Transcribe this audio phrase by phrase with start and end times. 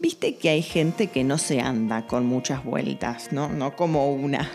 [0.00, 3.50] Viste que hay gente que no se anda con muchas vueltas, ¿no?
[3.50, 4.50] No como una.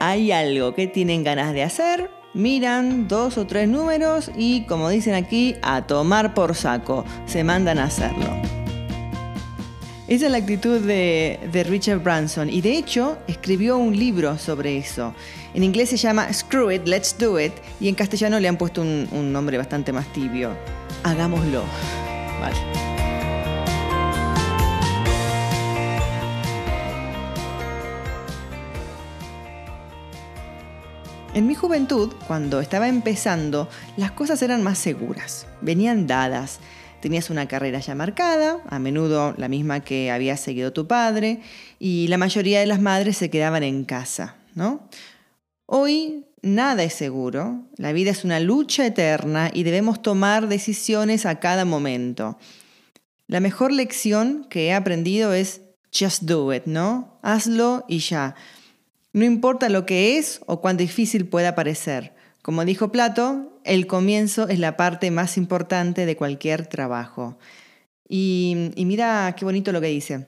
[0.00, 5.14] Hay algo que tienen ganas de hacer, miran dos o tres números y, como dicen
[5.14, 8.26] aquí, a tomar por saco, se mandan a hacerlo.
[10.08, 11.38] Esa es la actitud de,
[11.68, 15.14] Richard Branson y de hecho escribió un libro sobre eso.
[15.54, 18.82] En inglés se llama Screw It, Let's Do It y en castellano le han puesto
[18.82, 20.50] un, un nombre bastante más tibio.
[21.04, 21.62] Hagámoslo.
[22.40, 22.91] Vale.
[31.34, 36.60] En mi juventud, cuando estaba empezando, las cosas eran más seguras, venían dadas.
[37.00, 41.40] Tenías una carrera ya marcada, a menudo la misma que había seguido tu padre,
[41.78, 44.88] y la mayoría de las madres se quedaban en casa, ¿no?
[45.64, 51.40] Hoy nada es seguro, la vida es una lucha eterna y debemos tomar decisiones a
[51.40, 52.38] cada momento.
[53.26, 55.62] La mejor lección que he aprendido es
[55.98, 57.18] just do it, ¿no?
[57.22, 58.36] Hazlo y ya.
[59.12, 62.14] No importa lo que es o cuán difícil pueda parecer.
[62.40, 67.38] Como dijo Plato, el comienzo es la parte más importante de cualquier trabajo.
[68.08, 70.26] Y, mira qué bonito lo que dice.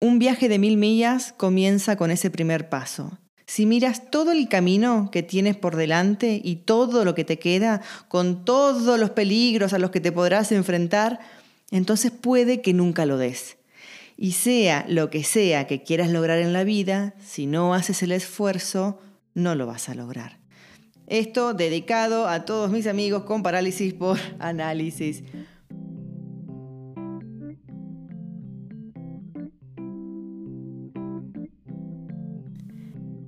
[0.00, 3.18] Un viaje de mil millas comienza con ese primer paso.
[3.46, 7.80] Si miras todo el camino que tienes por delante y todo lo que te queda,
[8.08, 11.20] con todos los peligros a los que te podrás enfrentar,
[11.70, 13.56] entonces puede que nunca lo des.
[14.16, 18.12] Y sea lo que sea que quieras lograr en la vida, si no haces el
[18.12, 18.98] esfuerzo,
[19.34, 20.38] no lo vas a lograr.
[21.06, 25.22] Esto dedicado a todos mis amigos con parálisis por análisis.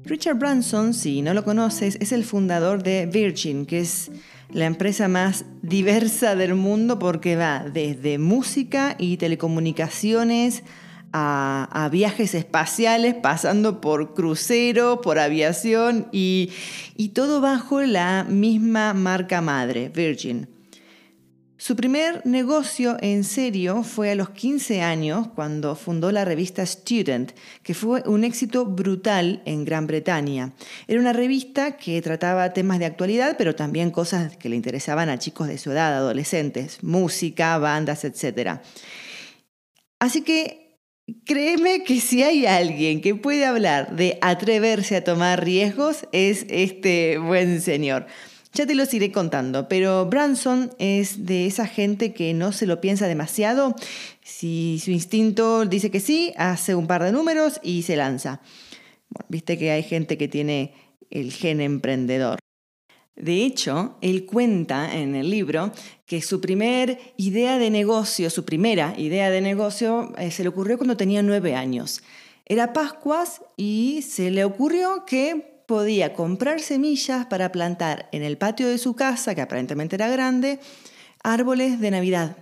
[0.08, 4.10] Richard Branson, si no lo conoces, es el fundador de Virgin, que es
[4.50, 10.64] la empresa más diversa del mundo porque va desde música y telecomunicaciones
[11.12, 16.50] a, viajes espaciales, pasando por crucero, por aviación y
[17.14, 20.57] todo bajo la misma marca madre, Virgin.
[21.60, 27.32] Su primer negocio en serio fue a los 15 años cuando fundó la revista Student,
[27.64, 30.52] que fue un éxito brutal en Gran Bretaña.
[30.86, 35.18] Era una revista que trataba temas de actualidad, pero también cosas que le interesaban a
[35.18, 38.60] chicos de su edad, adolescentes, música, bandas, etc.
[39.98, 40.78] Así que
[41.24, 47.18] créeme que si hay alguien que puede hablar de atreverse a tomar riesgos, es este
[47.18, 48.06] buen señor.
[48.58, 52.80] Ya te los iré contando, pero Branson es de esa gente que no se lo
[52.80, 53.76] piensa demasiado.
[54.24, 58.40] Si su instinto dice que sí, hace un par de números y se lanza.
[59.28, 60.74] Viste que hay gente que tiene
[61.08, 62.40] el gen emprendedor.
[63.14, 65.70] De hecho, él cuenta en el libro
[66.04, 70.78] que su primer idea de negocio, su primera idea de negocio, eh, se le ocurrió
[70.78, 72.02] cuando tenía nueve años.
[72.44, 78.66] Era Pascuas y se le ocurrió que podía comprar semillas para plantar en el patio
[78.66, 80.60] de su casa, que aparentemente era grande,
[81.22, 82.38] árboles de Navidad.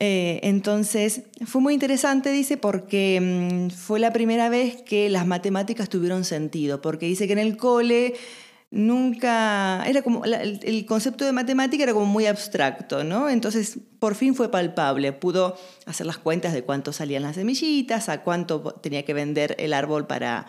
[0.00, 5.88] Eh, entonces, fue muy interesante, dice, porque mm, fue la primera vez que las matemáticas
[5.88, 8.14] tuvieron sentido, porque dice que en el cole
[8.72, 13.28] nunca, era como, el, el, concepto de matemática era como muy abstracto, ¿no?
[13.28, 18.24] Entonces, por fin fue palpable, pudo hacer las cuentas de cuánto salían las semillitas, a
[18.24, 20.48] cuánto tenía que vender el árbol para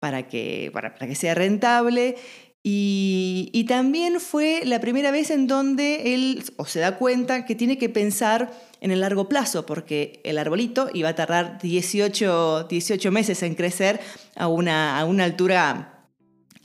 [0.00, 2.16] para que, para, que sea rentable.
[2.62, 7.88] Y, también fue la primera vez en donde él se da cuenta que tiene que
[7.88, 8.50] pensar
[8.80, 14.00] en el largo plazo, porque el arbolito iba a tardar 18, 18 meses en crecer
[14.36, 16.04] a una, a una altura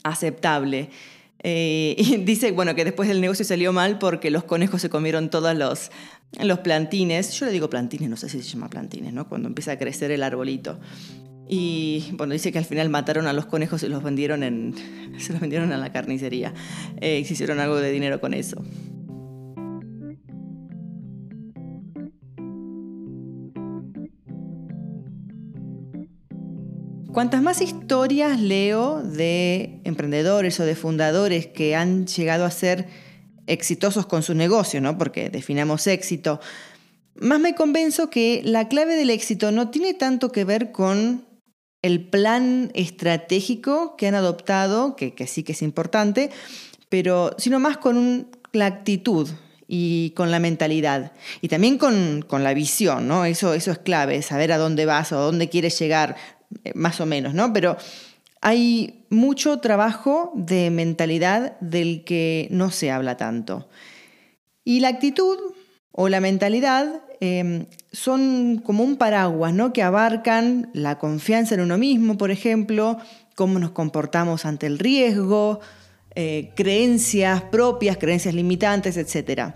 [0.02, 0.90] aceptable.
[1.42, 5.30] Eh, y dice bueno, que después el negocio salió mal porque los conejos se comieron
[5.30, 5.90] todos los,
[6.40, 7.32] los plantines.
[7.38, 9.28] Yo le digo plantines, no sé si se llama plantines, ¿no?
[9.28, 10.78] Cuando empieza a crecer el arbolito.
[11.48, 14.74] Y bueno, dice que al final mataron a los conejos y los vendieron en,
[15.18, 16.54] se los vendieron a la carnicería.
[17.00, 18.62] Eh, y se hicieron algo de dinero con eso.
[27.12, 32.88] Cuantas más historias leo de emprendedores o de fundadores que han llegado a ser
[33.46, 34.98] exitosos con su negocio, ¿no?
[34.98, 36.40] porque definamos éxito,
[37.14, 41.24] más me convenzo que la clave del éxito no tiene tanto que ver con
[41.84, 46.30] el plan estratégico que han adoptado, que, sí que es importante,
[46.88, 49.28] pero sino más con la actitud
[49.68, 51.12] y con la mentalidad.
[51.42, 53.26] Y también con, la visión, ¿no?
[53.26, 56.16] Eso, eso es clave, saber a dónde vas o a dónde quieres llegar,
[56.64, 57.52] eh, más o menos, ¿no?
[57.52, 57.76] Pero
[58.40, 63.68] hay mucho trabajo de mentalidad del que no se habla tanto.
[64.64, 65.38] Y la actitud
[65.92, 69.72] o la mentalidad em, son como un paraguas, ¿no?
[69.72, 72.98] Que abarcan la confianza en uno mismo, por ejemplo,
[73.34, 75.60] cómo nos comportamos ante el riesgo,
[76.14, 79.54] eh, creencias propias, creencias limitantes, etc.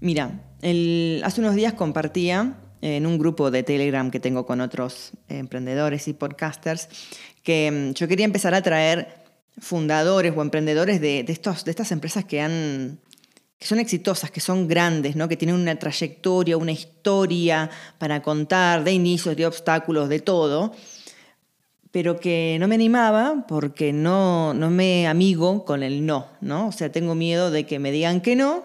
[0.00, 6.08] Mira, hace unos días compartía en un grupo de Telegram que tengo con otros emprendedores
[6.08, 6.88] y podcasters
[7.42, 9.24] que mm, yo quería empezar a traer
[9.58, 12.98] fundadores o emprendedores de estas empresas que, han,
[13.58, 15.28] que son exitosas, que son grandes, ¿no?
[15.28, 20.72] que tienen una trayectoria, una historia para contar, de inicios, de obstáculos, de todo,
[21.94, 26.66] pero que no me animaba porque no, no me amigo con el no, ¿no?
[26.66, 28.64] O sea, tengo miedo de que me digan que no.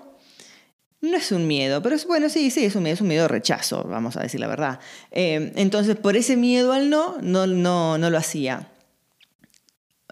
[1.01, 3.21] No es un miedo, pero es bueno, sí, sí, es un miedo, es un miedo
[3.21, 4.79] de rechazo, vamos a decir la verdad.
[5.11, 8.67] Eh, entonces, por ese miedo al no, no, no, no lo hacía.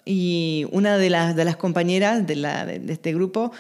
[0.06, 3.51] Y una de las, de las compañeras de, la, de, este grupo,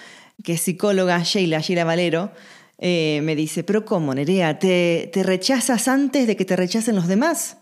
[0.43, 2.31] que es psicóloga, Sheila, Sheila Valero,
[2.77, 4.59] eh, me dice, pero ¿cómo, Nerea?
[4.59, 7.57] ¿Te, ¿Te, rechazas antes de que te rechacen los demás?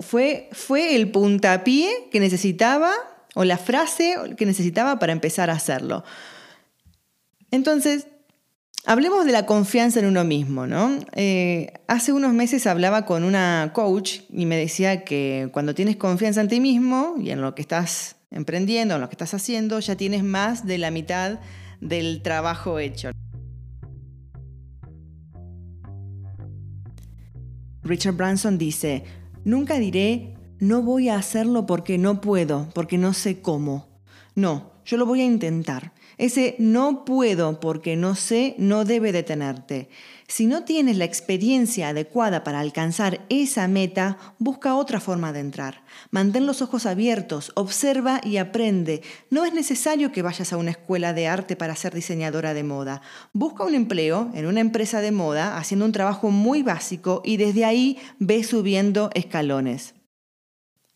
[0.00, 2.92] Fue, fue el puntapié que necesitaba,
[3.34, 6.04] o la frase que necesitaba para empezar a hacerlo.
[7.50, 8.06] Entonces,
[8.88, 10.96] Hablemos de la confianza en uno mismo, ¿no?
[11.16, 16.40] Eh, hace unos meses hablaba con una coach y me decía que cuando tienes confianza
[16.40, 19.96] en ti mismo y en lo que estás emprendiendo, en lo que estás haciendo, ya
[19.96, 21.40] tienes más de la mitad
[21.80, 23.10] del trabajo hecho.
[27.82, 29.04] Richard Branson dice,
[29.44, 34.00] nunca diré, no voy a hacerlo porque no puedo, porque no sé cómo.
[34.34, 35.92] No, yo lo voy a intentar.
[36.16, 39.90] Ese no puedo porque no sé no debe detenerte.
[40.28, 45.82] Si no tienes la experiencia adecuada para alcanzar esa meta, busca otra forma de entrar.
[46.10, 49.02] Mantén los ojos abiertos, observa y aprende.
[49.28, 53.02] No es necesario que vayas a una escuela de arte para ser diseñadora de moda.
[53.32, 57.64] Busca un empleo en una empresa de moda haciendo un trabajo muy básico y desde
[57.64, 59.95] ahí ve subiendo escalones.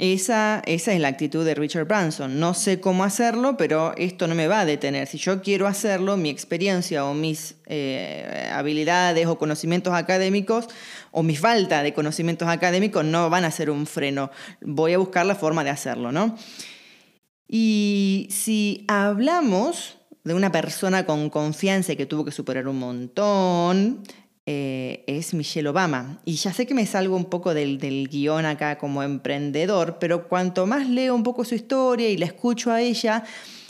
[0.03, 2.41] Esa, es la actitud de Richard Branson.
[2.41, 5.07] No sé cómo hacerlo, pero esto no me va a detener.
[5.07, 10.69] Si yo quiero hacerlo, mi experiencia o mis eh, habilidades o conocimientos académicos
[11.11, 14.31] o mi falta de conocimientos académicos no van a ser un freno.
[14.63, 16.35] Voy a buscar la forma de hacerlo, ¿no?
[17.47, 24.03] Y si hablamos de una persona con confianza y que tuvo que superar un montón,
[24.53, 26.19] eh, es Michelle Obama.
[26.25, 30.67] Y ya sé que me salgo un poco del, guion acá como emprendedor, pero cuanto
[30.67, 33.23] más leo un poco su historia y la escucho a ella,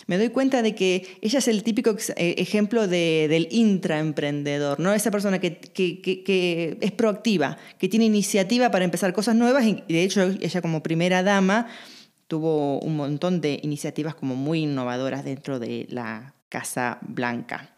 [0.06, 4.94] me doy cuenta de que ella es el típico eh, ejemplo del intraemprendedor, ¿no?
[4.94, 10.02] Esa persona que, que, es proactiva, que tiene iniciativa para empezar cosas nuevas y de
[10.02, 11.66] hecho ella como primera dama
[12.26, 17.68] tuvo un montón de iniciativas como muy innovadoras dentro de la Casa Blanca.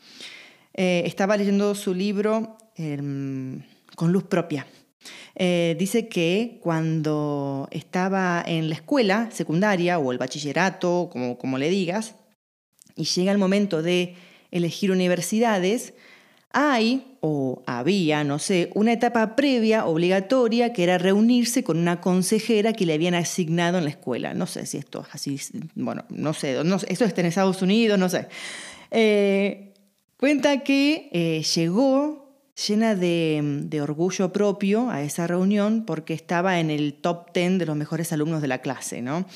[0.74, 3.62] Eh, estaba leyendo su libro Em,
[3.96, 4.66] con luz propia.
[5.34, 11.68] Eh, dice que cuando estaba en la escuela secundaria o el bachillerato, como, como le
[11.68, 12.14] digas,
[12.96, 14.14] y llega el momento de
[14.50, 15.92] elegir universidades,
[16.50, 22.72] hay o había, no sé, una etapa previa obligatoria que era reunirse con una consejera
[22.72, 24.34] que le habían asignado en la escuela.
[24.34, 25.38] No sé si esto es así,
[25.74, 28.28] bueno, no sé, no, esto está en Estados Unidos, no sé.
[28.90, 29.71] Eh,
[30.22, 32.32] cuenta que eh, llegó
[32.68, 37.74] llena de, orgullo propio a esa reunión porque estaba en el top 10 de los
[37.74, 39.26] mejores alumnos de la clase, ¿no?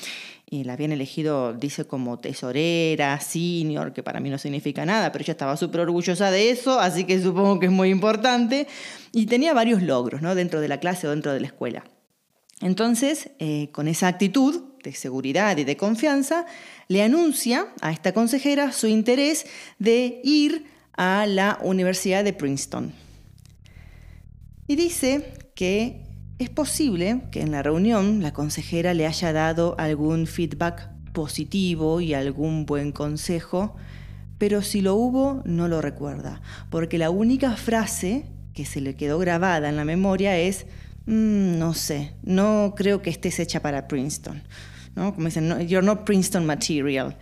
[0.49, 5.23] Y la habían elegido, dice, como tesorera, senior, que para mí no significa nada, pero
[5.23, 8.65] ella estaba súper orgullosa de eso, así que supongo que es muy importante.
[9.11, 10.35] Y tenía varios logros, ¿no?
[10.35, 11.83] Dentro de la clase o dentro de la escuela.
[12.61, 16.45] Entonces, eh, con esa actitud de seguridad y de confianza,
[16.87, 19.47] le anuncia a esta consejera su interés
[19.79, 22.91] de ir a la Universidad de Princeton.
[24.67, 26.03] Y dice que
[26.39, 32.13] es posible que en la reunión la consejera le haya dado algún feedback positivo y
[32.13, 33.75] algún buen consejo,
[34.37, 39.17] pero si lo hubo no lo recuerda, porque la única frase que se le quedó
[39.19, 40.65] grabada en la memoria es,
[41.05, 44.43] mm, no sé, no creo que estés hecha para Princeton.
[44.95, 45.13] ¿no?
[45.13, 47.15] Como dicen, you're not Princeton material.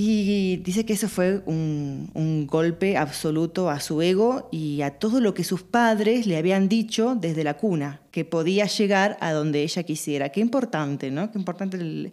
[0.00, 5.34] Y dice que eso fue un, golpe absoluto a su ego y a todo lo
[5.34, 9.82] que sus padres le habían dicho desde la cuna, que podía llegar a donde ella
[9.82, 10.28] quisiera.
[10.28, 11.32] Qué importante, ¿no?
[11.32, 12.12] Qué importante que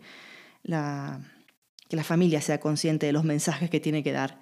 [0.63, 4.39] la familia sea consciente de los mensajes que tiene que dar.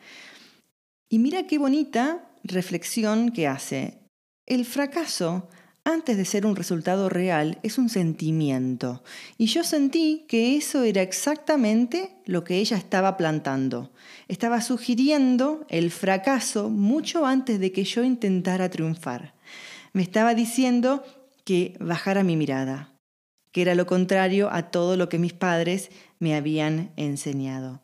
[1.09, 3.99] Y mira qué bonita reflexión que hace.
[4.45, 5.49] El fracaso
[5.85, 9.03] antes de ser un resultado real, es un sentimiento.
[9.37, 13.91] Y yo sentí que eso era exactamente lo que ella estaba plantando.
[14.27, 19.35] Estaba sugiriendo el fracaso mucho antes de que yo intentara triunfar.
[19.91, 21.03] Me estaba diciendo
[21.43, 22.93] que bajara mi mirada,
[23.51, 27.81] que era lo contrario a todo lo que mis padres me habían enseñado.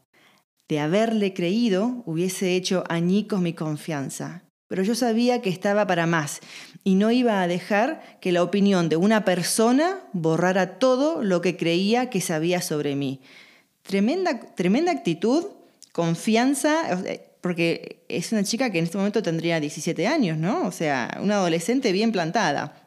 [0.70, 6.40] De haberle creído, hubiese hecho añicos mi confianza, pero yo sabía que estaba para más
[6.86, 11.58] y no iba a dejar que la opinión de una persona borrara todo lo que
[11.58, 13.20] creía que sabía sobre mí.
[13.82, 15.48] Tremenda, tremenda actitud,
[15.92, 17.04] confianza,
[17.42, 20.68] porque es una chica que en este momento tendría 17 años, ¿no?
[20.68, 22.80] O sea, una adolescente bien plantada.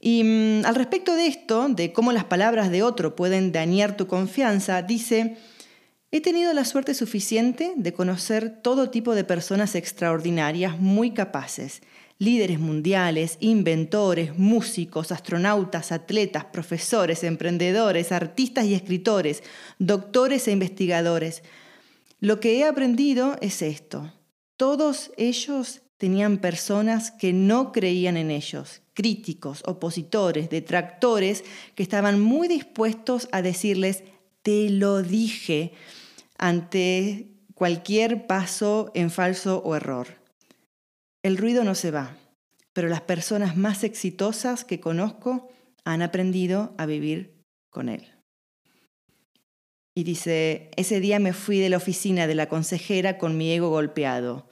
[0.00, 4.06] Y mm, al respecto de esto, de cómo las palabras de otro pueden dañar tu
[4.06, 5.36] confianza, dice,
[6.14, 11.80] He tenido la suerte suficiente de conocer todo tipo de personas extraordinarias muy capaces,
[12.18, 19.42] líderes mundiales, inventores, músicos, astronautas, atletas, profesores, emprendedores, artistas y escritores,
[19.78, 21.42] doctores e investigadores.
[22.20, 24.12] Lo que he aprendido es esto.
[24.58, 31.42] Todos ellos tenían personas que no creían en ellos, críticos, opositores, detractores,
[31.74, 34.04] que estaban muy dispuestos a decirles,
[34.42, 35.72] te lo dije,
[36.36, 40.08] ante cualquier paso en falso o error.
[41.22, 42.16] El ruido no se va,
[42.72, 45.48] pero las personas más exitosas que conozco
[45.84, 48.12] han aprendido a vivir con él.
[49.94, 53.68] Y dice, ese día me fui de la oficina de la consejera con mi ego
[53.68, 54.48] golpeado.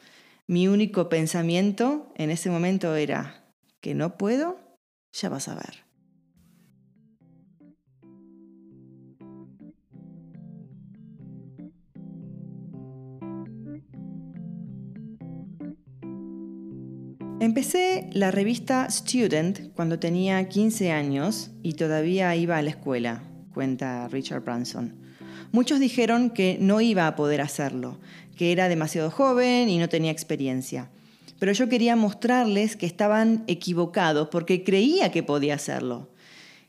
[0.47, 3.45] Mi único pensamiento en ese momento era,
[3.81, 4.59] que no puedo,
[5.13, 5.90] ya vas a ver.
[17.41, 23.23] Empecé la revista Student cuando tenía 15 años y todavía iba a la escuela,
[23.55, 24.95] cuenta Richard Branson.
[25.51, 27.99] Muchos dijeron que no iba a poder hacerlo,
[28.37, 30.91] que era demasiado joven y no tenía experiencia.
[31.39, 36.11] Pero yo quería mostrarles que estaban equivocados porque creía que podía hacerlo.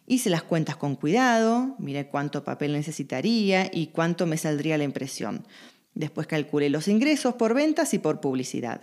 [0.08, 5.46] Hice las cuentas con cuidado, miré cuánto papel necesitaría y cuánto me saldría la impresión.
[5.96, 8.80] Después calculé los ingresos por ventas y por publicidad.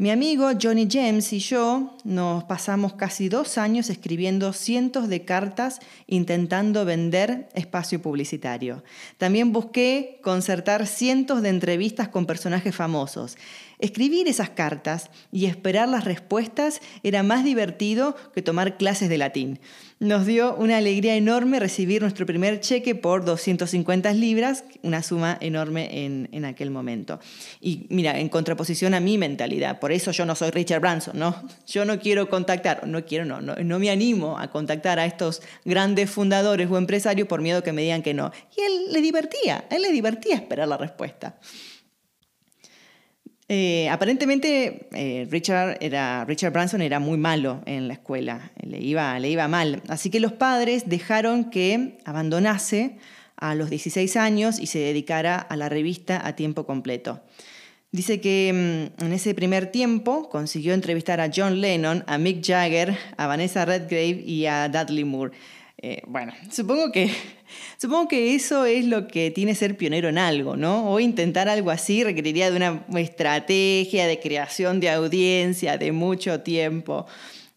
[0.00, 5.80] Mi amigo Johnny James y yo nos pasamos casi dos años escribiendo cientos de cartas
[6.06, 8.84] intentando vender espacio publicitario.
[9.16, 13.36] También busqué concertar cientos de entrevistas con personajes famosos.
[13.80, 19.58] Escribir esas cartas y esperar las respuestas era más divertido que tomar clases de latín.
[20.00, 26.04] Nos dio una alegría enorme recibir nuestro primer cheque por 250 libras, una suma enorme
[26.04, 27.18] en, aquel momento.
[27.60, 31.42] Y mira, en contraposición a mi mentalidad, por eso yo no soy Richard Branson, ¿no?
[31.66, 35.42] Yo no quiero contactar, no quiero, no, no, no me animo a contactar a estos
[35.64, 38.30] grandes fundadores o empresarios por miedo que me digan que no.
[38.56, 41.34] Y él le divertía, él le divertía esperar la respuesta.
[43.50, 49.18] Eh, aparentemente eh, Richard, era, Richard Branson era muy malo en la escuela, le iba,
[49.18, 49.82] le iba mal.
[49.88, 52.98] Así que los padres dejaron que abandonase
[53.36, 57.22] a los 16 años y se dedicara a la revista a tiempo completo.
[57.90, 62.98] Dice que mm, en ese primer tiempo consiguió entrevistar a John Lennon, a Mick Jagger,
[63.16, 65.32] a Vanessa Redgrave y a Dudley Moore.
[65.80, 67.08] Eh, bueno, supongo que,
[67.78, 70.90] supongo que eso es lo que tiene ser pionero en algo, ¿no?
[70.90, 77.06] O intentar algo así requeriría de una estrategia de creación de audiencia de mucho tiempo.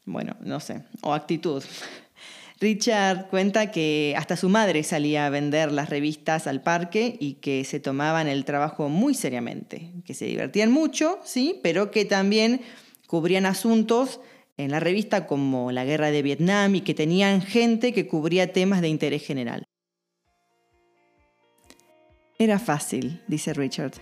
[0.06, 1.64] Bueno, no sé, o actitud.
[2.60, 7.64] Richard cuenta que hasta su madre salía a vender las revistas al parque y que
[7.64, 12.62] se tomaban el trabajo muy seriamente, que se divertían mucho, sí, pero que también
[13.08, 14.20] cubrían asuntos
[14.58, 18.82] en la revista como la guerra de Vietnam y que tenían gente que cubría temas
[18.82, 19.64] de interés general.
[22.38, 23.94] Era fácil, dice Richard.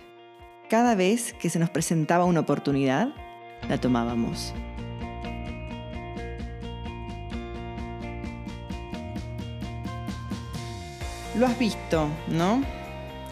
[0.68, 3.08] Cada vez que se nos presentaba una oportunidad,
[3.68, 4.54] la tomábamos.
[11.36, 12.79] Lo has visto, ¿no?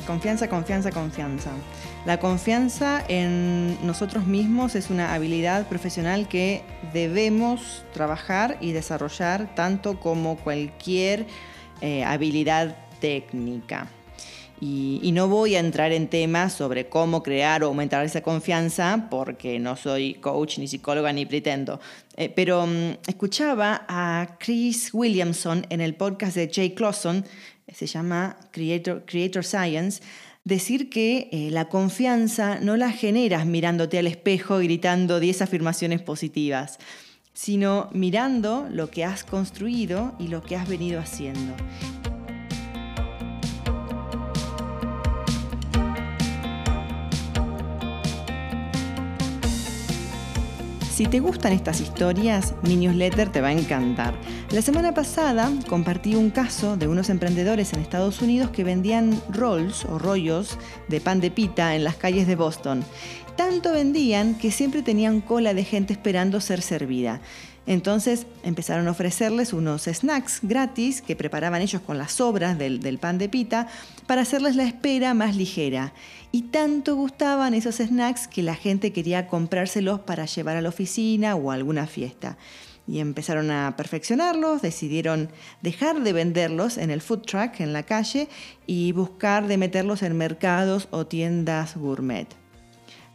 [0.09, 1.51] Confianza, confianza, confianza.
[2.07, 6.63] La confianza en nosotros mismos es una habilidad profesional que
[6.95, 11.27] debemos trabajar y desarrollar tanto como cualquier
[11.83, 13.91] eh, habilidad técnica.
[14.61, 19.59] Y, no voy a entrar en temas sobre cómo crear o aumentar esa confianza porque
[19.61, 21.81] no soy coach ni psicóloga ni pretendo.
[22.17, 27.25] Eh, pero mm, escuchaba a Chris Williamson en el podcast de Jay Clausen,
[27.75, 30.03] se llama Creator, Science,
[30.45, 36.01] decir que eh, la confianza no la generas mirándote al espejo y gritando 10 afirmaciones
[36.01, 36.79] positivas,
[37.33, 41.55] sino mirando lo que has construido y lo que has venido haciendo.
[50.99, 54.19] Si te gustan estas historias, mi newsletter te va a encantar.
[54.51, 59.85] La semana pasada compartí un caso de unos emprendedores en Estados Unidos que vendían rolls
[59.85, 62.83] o rollos de pan de pita en las calles de Boston.
[63.37, 67.21] Tanto vendían que siempre tenían cola de gente esperando ser servida.
[67.69, 73.19] Entonces empezaron a ofrecerles unos snacks gratis que preparaban ellos con las sobras del, pan
[73.19, 73.69] de pita
[74.07, 75.93] para hacerles la espera más ligera.
[76.33, 81.37] Y tanto gustaban esos snacks que la gente quería comprárselos para llevar a la oficina
[81.37, 82.39] o a alguna fiesta.
[82.87, 85.29] Y empezaron a perfeccionarlos, decidieron
[85.61, 88.29] dejar de venderlos en el food truck en la calle
[88.67, 92.48] y buscar de meterlos en mercados o tiendas gourmet.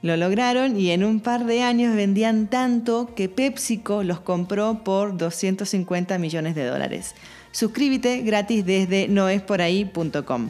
[0.03, 5.17] Lo lograron y en un par de años vendían tanto que PepsiCo los compró por
[5.17, 7.15] 250 millones de dólares.
[7.53, 10.49] Suscríbete gratis desde noesporahí.com.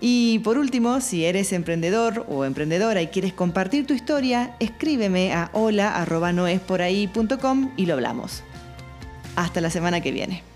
[0.00, 5.48] Y por último, si eres emprendedor o emprendedora y quieres compartir tu historia, escríbeme a
[5.54, 8.42] hola.noesporahí.com y lo hablamos.
[9.34, 10.49] Hasta la semana que viene.